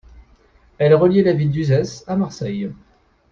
Elle 0.79 0.95
reliait 0.95 1.21
la 1.21 1.33
ville 1.33 1.51
d'Uzès 1.51 2.03
à 2.07 2.15
Marseille. 2.15 2.71